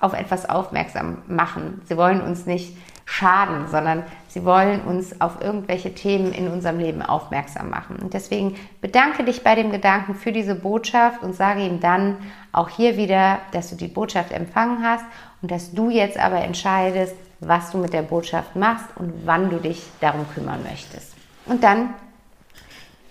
[0.00, 1.82] auf etwas aufmerksam machen.
[1.84, 7.02] Sie wollen uns nicht schaden, sondern sie wollen uns auf irgendwelche Themen in unserem Leben
[7.02, 7.96] aufmerksam machen.
[7.96, 12.16] Und deswegen bedanke dich bei dem Gedanken für diese Botschaft und sage ihm dann
[12.52, 15.04] auch hier wieder, dass du die Botschaft empfangen hast
[15.42, 19.56] und dass du jetzt aber entscheidest, was du mit der Botschaft machst und wann du
[19.58, 21.14] dich darum kümmern möchtest.
[21.46, 21.94] Und dann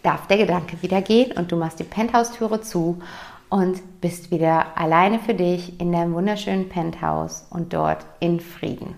[0.03, 3.01] darf der Gedanke wieder gehen und du machst die Penthouse-Türe zu
[3.49, 8.95] und bist wieder alleine für dich in deinem wunderschönen Penthouse und dort in Frieden.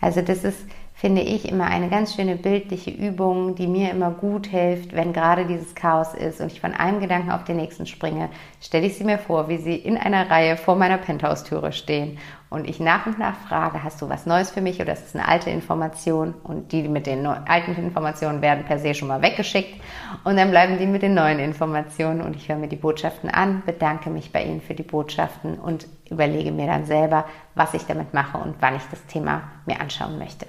[0.00, 0.60] Also das ist,
[0.98, 5.44] finde ich, immer eine ganz schöne bildliche Übung, die mir immer gut hilft, wenn gerade
[5.44, 8.30] dieses Chaos ist und ich von einem Gedanken auf den nächsten springe,
[8.62, 12.16] stelle ich sie mir vor, wie sie in einer Reihe vor meiner Penthouse-Türe stehen
[12.48, 15.14] und ich nach und nach frage, hast du was Neues für mich oder ist es
[15.14, 16.32] eine alte Information?
[16.42, 19.78] Und die mit den alten Informationen werden per se schon mal weggeschickt
[20.24, 23.62] und dann bleiben die mit den neuen Informationen und ich höre mir die Botschaften an,
[23.66, 28.14] bedanke mich bei ihnen für die Botschaften und überlege mir dann selber, was ich damit
[28.14, 30.46] mache und wann ich das Thema mir anschauen möchte.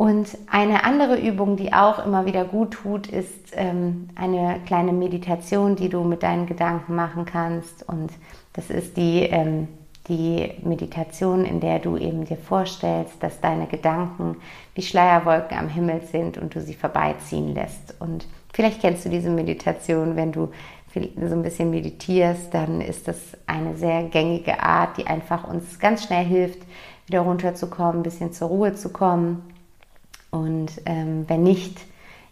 [0.00, 5.76] Und eine andere Übung, die auch immer wieder gut tut, ist ähm, eine kleine Meditation,
[5.76, 7.86] die du mit deinen Gedanken machen kannst.
[7.86, 8.10] Und
[8.54, 9.68] das ist die ähm,
[10.08, 14.38] die Meditation, in der du eben dir vorstellst, dass deine Gedanken
[14.74, 17.94] wie Schleierwolken am Himmel sind und du sie vorbeiziehen lässt.
[18.00, 20.48] Und vielleicht kennst du diese Meditation, wenn du
[20.94, 26.04] so ein bisschen meditierst, dann ist das eine sehr gängige Art, die einfach uns ganz
[26.04, 26.60] schnell hilft,
[27.04, 29.49] wieder runterzukommen, ein bisschen zur Ruhe zu kommen.
[30.30, 31.80] Und ähm, wenn nicht,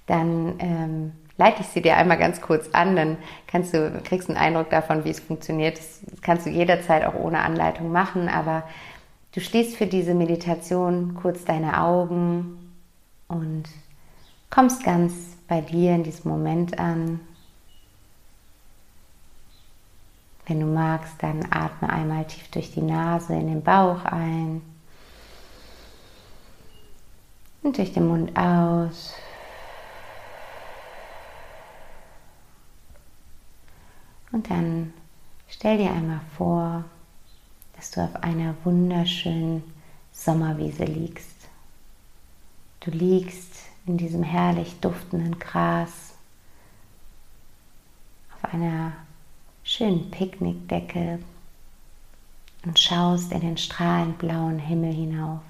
[0.07, 4.39] dann ähm, leite ich sie dir einmal ganz kurz an, dann kannst du, kriegst einen
[4.39, 5.79] Eindruck davon, wie es funktioniert.
[5.79, 8.65] Das kannst du jederzeit auch ohne Anleitung machen, aber
[9.33, 12.75] du schließt für diese Meditation kurz deine Augen
[13.29, 13.65] und
[14.51, 15.15] kommst ganz
[15.47, 17.21] bei dir in diesem Moment an.
[20.47, 24.63] Wenn du magst, dann atme einmal tief durch die Nase in den Bauch ein
[27.69, 29.15] und durch den Mund aus.
[34.33, 34.95] Und dann
[35.49, 36.85] stell dir einmal vor,
[37.77, 39.63] dass du auf einer wunderschönen
[40.13, 41.49] Sommerwiese liegst.
[42.81, 46.15] Du liegst in diesem herrlich duftenden Gras
[48.35, 48.93] auf einer
[49.63, 51.19] schönen Picknickdecke
[52.65, 55.43] und schaust in den strahlend blauen Himmel hinauf.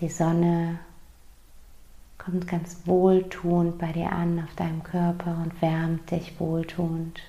[0.00, 0.80] Die Sonne
[2.18, 7.20] kommt ganz wohltuend bei dir an auf deinem Körper und wärmt dich wohltuend.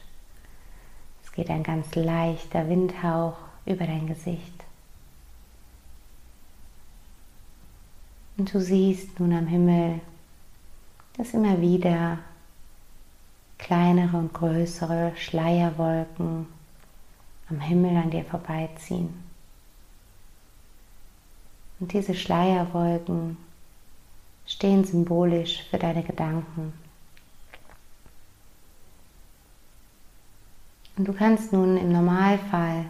[1.23, 4.63] Es geht ein ganz leichter Windhauch über dein Gesicht.
[8.38, 10.01] Und du siehst nun am Himmel,
[11.17, 12.17] dass immer wieder
[13.58, 16.47] kleinere und größere Schleierwolken
[17.49, 19.23] am Himmel an dir vorbeiziehen.
[21.86, 23.38] Und diese Schleierwolken
[24.48, 26.74] stehen symbolisch für deine Gedanken.
[30.98, 32.86] Und du kannst nun im Normalfall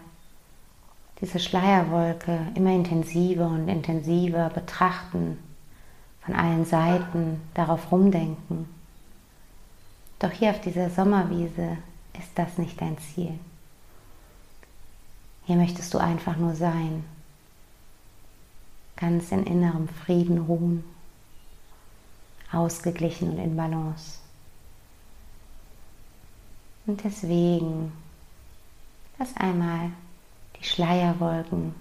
[1.20, 5.40] diese Schleierwolke immer intensiver und intensiver betrachten,
[6.22, 8.70] von allen Seiten darauf rumdenken.
[10.20, 11.80] Doch hier auf dieser Sommerwiese
[12.18, 13.38] ist das nicht dein Ziel.
[15.48, 17.04] Hier möchtest du einfach nur sein,
[18.96, 20.84] ganz in innerem Frieden ruhen
[22.52, 24.20] ausgeglichen und in Balance.
[26.86, 27.92] Und deswegen
[29.18, 29.92] lass einmal
[30.60, 31.74] die Schleierwolken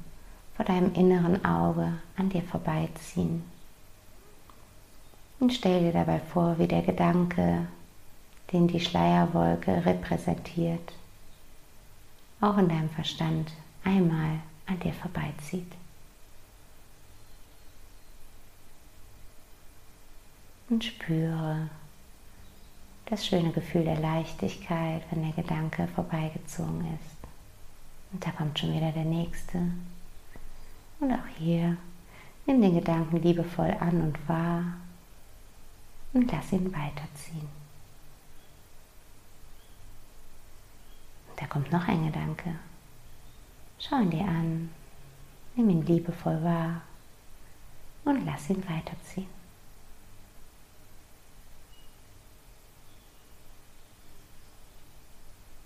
[0.57, 3.45] vor deinem inneren Auge an dir vorbeiziehen.
[5.41, 7.67] Und stell dir dabei vor, wie der Gedanke,
[8.53, 10.93] den die Schleierwolke repräsentiert,
[12.41, 13.53] auch in deinem Verstand
[13.85, 15.71] einmal an dir vorbeizieht.
[20.75, 21.69] Und spüre
[23.07, 27.29] das schöne Gefühl der Leichtigkeit, wenn der Gedanke vorbeigezogen ist.
[28.13, 29.59] Und da kommt schon wieder der nächste.
[30.99, 31.77] Und auch hier
[32.47, 34.65] nimm den Gedanken liebevoll an und wahr
[36.13, 37.49] und lass ihn weiterziehen.
[41.29, 42.53] Und da kommt noch ein Gedanke.
[43.79, 44.71] Schau ihn dir an,
[45.55, 46.81] nimm ihn liebevoll wahr
[48.05, 49.34] und lass ihn weiterziehen.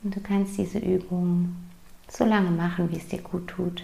[0.02, 1.56] Und du kannst diese Übung
[2.08, 3.82] so lange machen, wie es dir gut tut.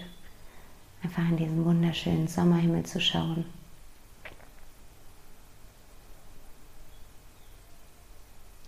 [1.03, 3.45] Einfach in diesen wunderschönen Sommerhimmel zu schauen.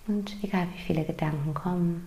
[0.06, 2.06] Und egal wie viele Gedanken kommen,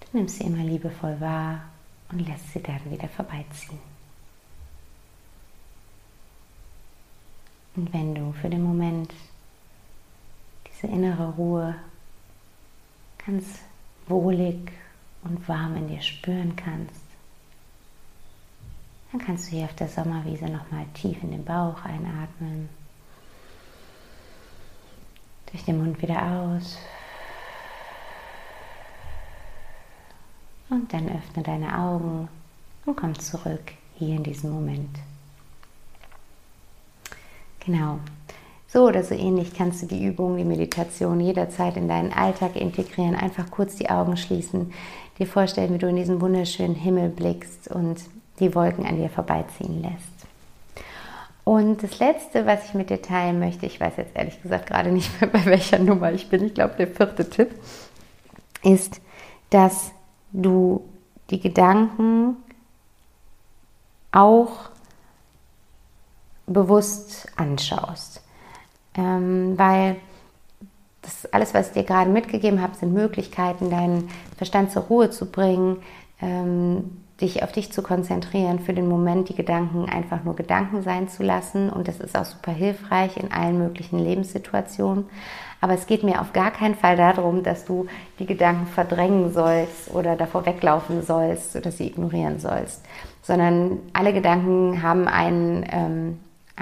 [0.00, 1.62] du nimmst sie immer liebevoll wahr
[2.10, 3.78] und lässt sie dann wieder vorbeiziehen.
[7.76, 9.14] Und wenn du für den Moment
[10.66, 11.76] diese innere Ruhe
[13.24, 13.60] ganz
[14.10, 14.72] wohlig
[15.22, 17.00] und warm in dir spüren kannst,
[19.12, 22.68] dann kannst du hier auf der Sommerwiese nochmal tief in den Bauch einatmen.
[25.50, 26.78] Durch den Mund wieder aus.
[30.68, 32.28] Und dann öffne deine Augen
[32.86, 34.96] und komm zurück hier in diesen Moment.
[37.58, 37.98] Genau.
[38.72, 43.16] So oder so ähnlich kannst du die Übung, die Meditation jederzeit in deinen Alltag integrieren.
[43.16, 44.72] Einfach kurz die Augen schließen,
[45.18, 47.98] dir vorstellen, wie du in diesen wunderschönen Himmel blickst und
[48.38, 50.20] die Wolken an dir vorbeiziehen lässt.
[51.42, 54.92] Und das Letzte, was ich mit dir teilen möchte, ich weiß jetzt ehrlich gesagt gerade
[54.92, 57.50] nicht mehr, bei welcher Nummer ich bin, ich glaube der vierte Tipp,
[58.62, 59.00] ist,
[59.50, 59.90] dass
[60.30, 60.84] du
[61.30, 62.36] die Gedanken
[64.12, 64.70] auch
[66.46, 68.22] bewusst anschaust
[68.96, 69.96] ähm, weil
[71.02, 75.30] das alles, was ich dir gerade mitgegeben habe, sind Möglichkeiten, deinen Verstand zur Ruhe zu
[75.30, 75.78] bringen,
[76.20, 81.08] ähm, dich auf dich zu konzentrieren, für den Moment die Gedanken einfach nur Gedanken sein
[81.08, 81.70] zu lassen.
[81.70, 85.04] Und das ist auch super hilfreich in allen möglichen Lebenssituationen.
[85.60, 87.86] Aber es geht mir auf gar keinen Fall darum, dass du
[88.18, 92.82] die Gedanken verdrängen sollst oder davor weglaufen sollst oder sie ignorieren sollst,
[93.22, 96.18] sondern alle Gedanken haben einen, ähm,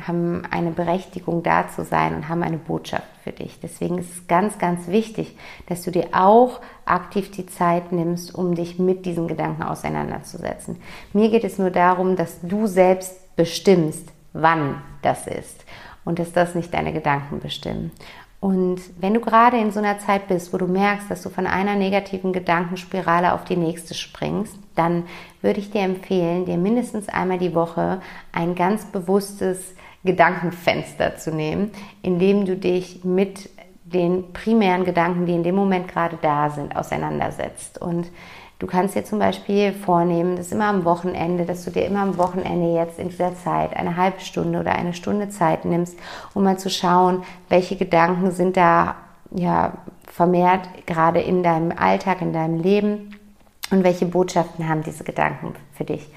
[0.06, 3.58] haben eine Berechtigung da zu sein und haben eine Botschaft für dich.
[3.60, 8.54] Deswegen ist es ganz, ganz wichtig, dass du dir auch aktiv die Zeit nimmst, um
[8.54, 10.76] dich mit diesen Gedanken auseinanderzusetzen.
[11.12, 15.64] Mir geht es nur darum, dass du selbst bestimmst, wann das ist
[16.04, 17.92] und dass das nicht deine Gedanken bestimmen.
[18.40, 21.46] Und wenn du gerade in so einer Zeit bist, wo du merkst, dass du von
[21.46, 25.04] einer negativen Gedankenspirale auf die nächste springst, dann
[25.42, 31.72] würde ich dir empfehlen, dir mindestens einmal die Woche ein ganz bewusstes Gedankenfenster zu nehmen,
[32.02, 33.50] in dem du dich mit
[33.84, 37.80] den primären Gedanken, die in dem Moment gerade da sind, auseinandersetzt.
[37.80, 38.10] Und
[38.58, 42.18] du kannst dir zum Beispiel vornehmen, dass immer am Wochenende, dass du dir immer am
[42.18, 45.98] Wochenende jetzt in dieser Zeit eine halbe Stunde oder eine Stunde Zeit nimmst,
[46.34, 48.96] um mal zu schauen, welche Gedanken sind da
[49.30, 49.72] ja
[50.06, 53.14] vermehrt gerade in deinem Alltag, in deinem Leben
[53.70, 56.08] und welche Botschaften haben diese Gedanken für dich.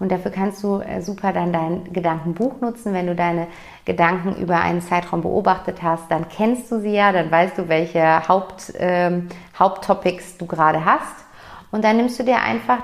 [0.00, 2.94] Und dafür kannst du äh, super dann dein Gedankenbuch nutzen.
[2.94, 3.48] Wenn du deine
[3.84, 8.28] Gedanken über einen Zeitraum beobachtet hast, dann kennst du sie ja, dann weißt du, welche
[8.28, 11.24] Haupt, ähm, Haupttopics du gerade hast.
[11.70, 12.78] Und dann nimmst du dir einfach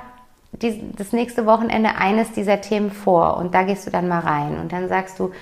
[0.53, 4.59] die, das nächste Wochenende eines dieser Themen vor und da gehst du dann mal rein
[4.59, 5.33] und dann sagst du,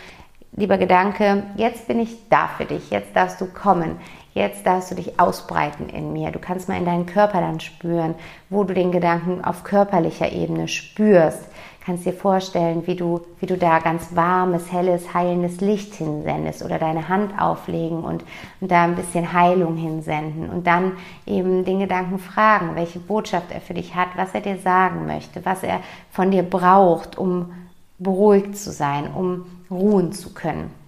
[0.54, 3.98] lieber Gedanke, jetzt bin ich da für dich, jetzt darfst du kommen,
[4.34, 6.30] Jetzt darfst du dich ausbreiten in mir.
[6.30, 8.14] Du kannst mal in deinen Körper dann spüren,
[8.48, 11.48] wo du den Gedanken auf körperlicher Ebene spürst.
[11.84, 16.78] Kannst dir vorstellen, wie du, wie du da ganz warmes, helles, heilendes Licht hinsendest oder
[16.78, 18.24] deine Hand auflegen und,
[18.60, 20.92] und da ein bisschen Heilung hinsenden und dann
[21.26, 25.44] eben den Gedanken fragen, welche Botschaft er für dich hat, was er dir sagen möchte,
[25.44, 25.80] was er
[26.12, 27.52] von dir braucht, um
[27.98, 30.81] beruhigt zu sein, um ruhen zu können.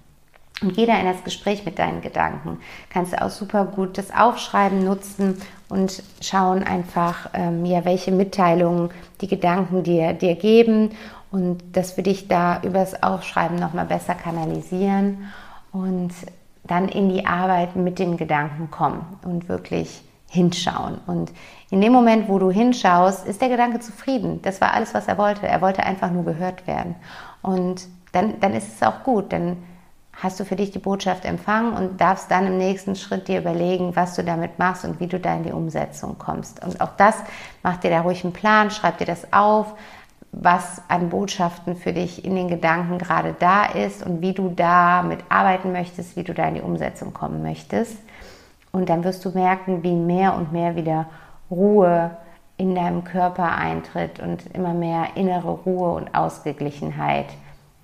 [0.64, 2.59] Und geh da in das Gespräch mit deinen Gedanken.
[2.88, 8.88] Kannst du auch super gut das Aufschreiben nutzen und schauen einfach, ähm, ja, welche Mitteilungen
[9.20, 10.92] die Gedanken dir, dir geben
[11.31, 15.31] und das für dich da übers Aufschreiben nochmal besser kanalisieren
[15.70, 16.12] und
[16.62, 20.98] dann in die Arbeit mit den Gedanken kommen und wirklich hinschauen.
[21.07, 21.31] Und
[21.70, 24.40] in dem Moment, wo du hinschaust, ist der Gedanke zufrieden.
[24.40, 25.46] Das war alles, was er wollte.
[25.46, 26.94] Er wollte einfach nur gehört werden.
[27.42, 29.59] Und dann, dann ist es auch gut, denn
[30.22, 33.96] hast du für dich die Botschaft empfangen und darfst dann im nächsten Schritt dir überlegen,
[33.96, 36.64] was du damit machst und wie du da in die Umsetzung kommst.
[36.64, 37.16] Und auch das,
[37.62, 39.74] mach dir da ruhig einen Plan, schreib dir das auf,
[40.33, 45.20] was an Botschaften für dich in den Gedanken gerade da ist und wie du damit
[45.29, 47.96] arbeiten möchtest, wie du da in die Umsetzung kommen möchtest.
[48.72, 51.07] Und dann wirst du merken, wie mehr und mehr wieder
[51.50, 52.11] Ruhe
[52.57, 57.27] in deinem Körper eintritt und immer mehr innere Ruhe und Ausgeglichenheit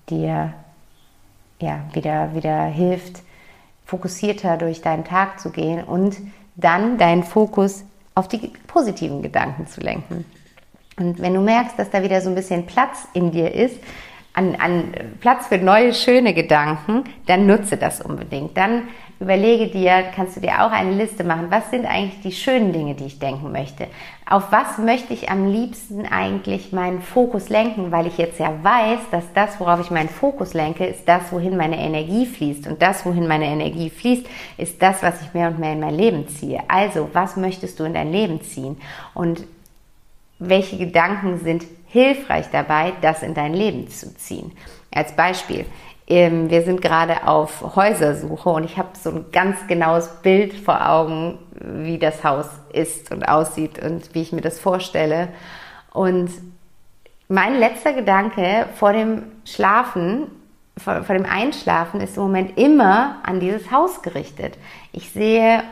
[0.09, 0.53] dir
[1.61, 3.21] ja, wieder, wieder hilft,
[3.85, 6.17] fokussierter durch deinen Tag zu gehen und
[6.55, 7.83] dann deinen Fokus
[8.15, 10.25] auf die positiven Gedanken zu lenken.
[10.97, 13.77] Und wenn du merkst, dass da wieder so ein bisschen Platz in dir ist,
[14.33, 18.55] an, an Platz für neue, schöne Gedanken, dann nutze das unbedingt.
[18.55, 18.83] Dann
[19.21, 22.95] überlege dir, kannst du dir auch eine Liste machen, was sind eigentlich die schönen Dinge,
[22.95, 23.87] die ich denken möchte?
[24.27, 28.99] Auf was möchte ich am liebsten eigentlich meinen Fokus lenken, weil ich jetzt ja weiß,
[29.11, 32.65] dass das, worauf ich meinen Fokus lenke, ist das, wohin meine Energie fließt.
[32.65, 34.25] Und das, wohin meine Energie fließt,
[34.57, 36.63] ist das, was ich mehr und mehr in mein Leben ziehe.
[36.67, 38.77] Also, was möchtest du in dein Leben ziehen?
[39.13, 39.45] Und
[40.39, 44.51] welche Gedanken sind hilfreich dabei, das in dein Leben zu ziehen?
[44.91, 45.65] Als Beispiel,
[46.11, 51.39] wir sind gerade auf Häusersuche und ich habe so ein ganz genaues Bild vor Augen,
[51.53, 55.29] wie das Haus ist und aussieht und wie ich mir das vorstelle.
[55.93, 56.29] Und
[57.29, 60.27] mein letzter Gedanke vor dem Schlafen,
[60.77, 64.57] vor, vor dem Einschlafen ist im Moment immer an dieses Haus gerichtet.
[64.91, 65.63] Ich sehe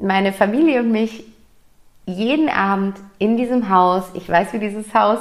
[0.00, 1.24] meine Familie und mich
[2.06, 4.04] jeden Abend in diesem Haus.
[4.14, 5.18] Ich weiß, wie dieses Haus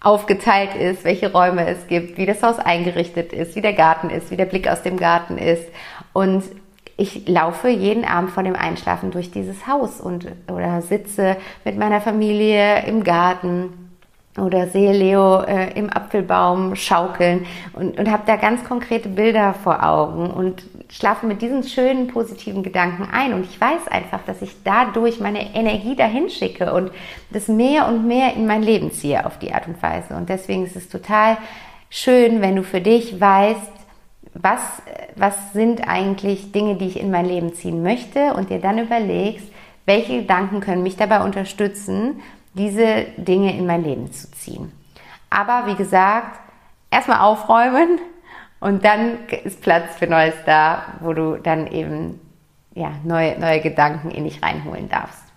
[0.00, 4.30] aufgeteilt ist, welche Räume es gibt, wie das Haus eingerichtet ist, wie der Garten ist,
[4.30, 5.64] wie der Blick aus dem Garten ist.
[6.12, 6.44] Und
[6.96, 12.00] ich laufe jeden Abend vor dem Einschlafen durch dieses Haus und oder sitze mit meiner
[12.00, 13.90] Familie im Garten
[14.38, 19.82] oder sehe Leo äh, im Apfelbaum schaukeln und, und habe da ganz konkrete Bilder vor
[19.82, 24.62] Augen und schlafe mit diesen schönen positiven Gedanken ein und ich weiß einfach, dass ich
[24.64, 26.90] dadurch meine Energie dahin schicke und
[27.30, 30.66] das mehr und mehr in mein Leben ziehe auf die Art und Weise und deswegen
[30.66, 31.38] ist es total
[31.90, 33.72] schön, wenn du für dich weißt,
[34.34, 34.60] was,
[35.16, 39.46] was sind eigentlich Dinge, die ich in mein Leben ziehen möchte und dir dann überlegst,
[39.86, 42.20] welche Gedanken können mich dabei unterstützen,
[42.54, 44.72] diese Dinge in mein Leben zu ziehen.
[45.30, 46.38] Aber wie gesagt,
[46.90, 47.98] erstmal aufräumen
[48.60, 52.20] und dann ist Platz für Neues da, wo du dann eben
[52.74, 55.30] ja, neue, neue Gedanken in dich reinholen darfst.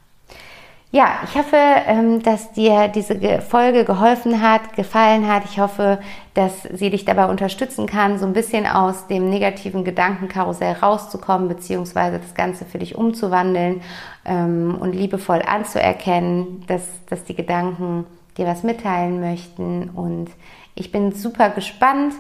[0.92, 5.44] Ja, ich hoffe, ähm, dass dir diese Folge geholfen hat, gefallen hat.
[5.46, 5.98] Ich hoffe,
[6.36, 12.20] dass sie dich dabei unterstützen kann, so ein bisschen aus dem negativen Gedankenkarussell rauszukommen, beziehungsweise
[12.20, 13.82] das Ganze für dich umzuwandeln
[14.24, 18.06] ähm, und liebevoll anzuerkennen, dass, dass die Gedanken
[18.38, 19.90] dir was mitteilen möchten.
[19.90, 20.30] Und
[20.76, 22.14] ich bin super gespannt,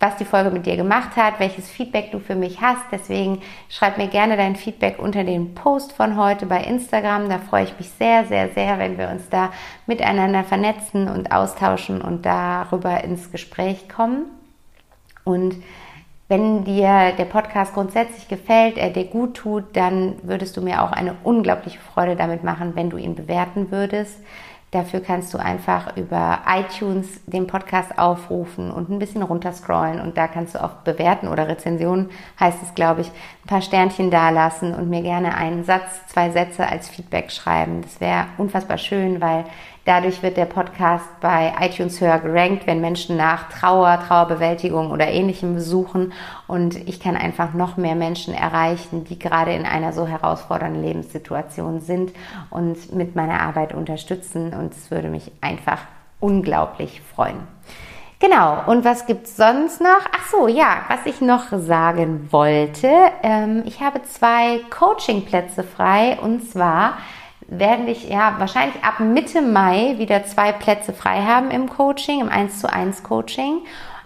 [0.00, 2.82] was die Folge mit dir gemacht hat, welches Feedback du für mich hast.
[2.90, 7.28] Deswegen schreib mir gerne dein Feedback unter den Post von heute bei Instagram.
[7.28, 9.50] Da freue ich mich sehr, sehr, sehr, wenn wir uns da
[9.86, 14.26] miteinander vernetzen und austauschen und darüber ins Gespräch kommen.
[15.24, 15.56] Und
[16.28, 20.90] wenn dir der Podcast grundsätzlich gefällt, er dir gut tut, dann würdest du mir auch
[20.90, 24.18] eine unglaubliche Freude damit machen, wenn du ihn bewerten würdest.
[24.74, 30.26] Dafür kannst du einfach über iTunes den Podcast aufrufen und ein bisschen runterscrollen und da
[30.26, 32.10] kannst du auf Bewerten oder Rezensionen,
[32.40, 36.68] heißt es, glaube ich, ein paar Sternchen dalassen und mir gerne einen Satz, zwei Sätze
[36.68, 37.82] als Feedback schreiben.
[37.82, 39.44] Das wäre unfassbar schön, weil
[39.84, 45.60] Dadurch wird der Podcast bei iTunes höher gerankt, wenn Menschen nach Trauer, Trauerbewältigung oder ähnlichem
[45.60, 46.14] suchen.
[46.46, 51.82] Und ich kann einfach noch mehr Menschen erreichen, die gerade in einer so herausfordernden Lebenssituation
[51.82, 52.12] sind
[52.48, 54.54] und mit meiner Arbeit unterstützen.
[54.54, 55.80] Und es würde mich einfach
[56.18, 57.46] unglaublich freuen.
[58.20, 60.00] Genau, und was gibt es sonst noch?
[60.16, 62.88] Ach so, ja, was ich noch sagen wollte.
[63.22, 66.94] Ähm, ich habe zwei Coachingplätze frei und zwar
[67.48, 72.28] werde ich ja wahrscheinlich ab Mitte Mai wieder zwei Plätze frei haben im Coaching, im
[72.28, 73.60] 1 zu 1 Coaching,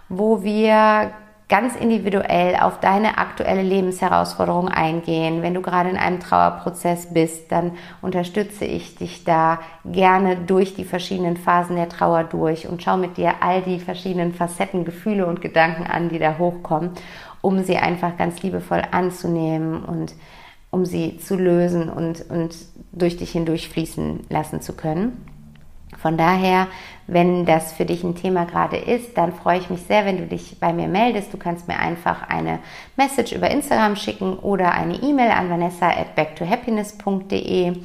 [0.09, 1.11] wo wir
[1.49, 5.41] ganz individuell auf deine aktuelle Lebensherausforderung eingehen.
[5.41, 7.71] Wenn du gerade in einem Trauerprozess bist, dann
[8.03, 13.17] unterstütze ich dich da gerne durch die verschiedenen Phasen der Trauer durch und schau mit
[13.17, 16.91] dir all die verschiedenen Facetten, Gefühle und Gedanken an, die da hochkommen,
[17.41, 20.13] um sie einfach ganz liebevoll anzunehmen und
[20.71, 22.55] um sie zu lösen und, und
[22.91, 25.25] durch dich hindurch fließen lassen zu können.
[25.97, 26.67] Von daher,
[27.07, 30.27] wenn das für dich ein Thema gerade ist, dann freue ich mich sehr, wenn du
[30.27, 31.33] dich bei mir meldest.
[31.33, 32.59] Du kannst mir einfach eine
[32.95, 37.77] Message über Instagram schicken oder eine E-Mail an vanessa at backtohappiness.de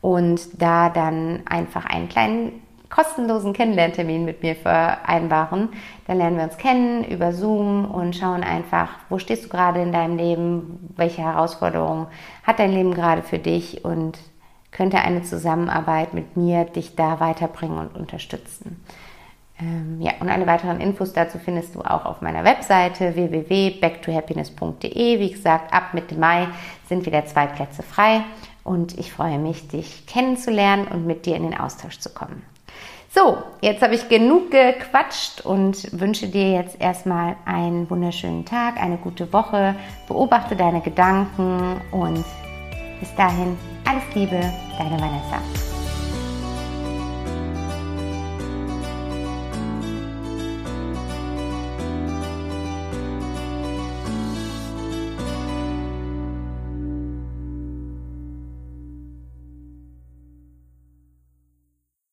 [0.00, 2.61] und da dann einfach einen kleinen
[2.92, 5.70] kostenlosen Kennenlerntermin mit mir vereinbaren.
[6.06, 9.92] Dann lernen wir uns kennen über Zoom und schauen einfach, wo stehst du gerade in
[9.92, 12.06] deinem Leben, welche Herausforderungen
[12.44, 14.18] hat dein Leben gerade für dich und
[14.70, 18.84] könnte eine Zusammenarbeit mit mir dich da weiterbringen und unterstützen.
[19.58, 25.18] Ähm, ja, und alle weiteren Infos dazu findest du auch auf meiner Webseite www.backtohappiness.de.
[25.18, 26.48] Wie gesagt, ab Mitte Mai
[26.88, 28.22] sind wieder zwei Plätze frei
[28.64, 32.42] und ich freue mich, dich kennenzulernen und mit dir in den Austausch zu kommen.
[33.14, 38.96] So, jetzt habe ich genug gequatscht und wünsche dir jetzt erstmal einen wunderschönen Tag, eine
[38.96, 39.74] gute Woche.
[40.08, 42.24] Beobachte deine Gedanken und
[43.00, 44.40] bis dahin alles Liebe,
[44.78, 45.71] deine Vanessa.